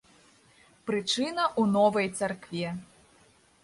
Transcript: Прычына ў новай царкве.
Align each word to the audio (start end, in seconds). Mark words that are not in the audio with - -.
Прычына 0.91 1.43
ў 1.61 1.77
новай 1.77 2.07
царкве. 2.19 2.67